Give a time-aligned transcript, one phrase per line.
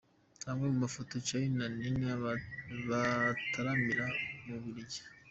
[0.49, 2.11] Amwe mu mafoto Charly na Nina
[2.89, 4.05] bataramira
[4.45, 5.01] mu bubirigi:.